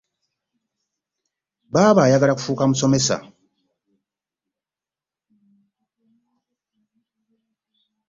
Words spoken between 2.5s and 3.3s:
musomesa.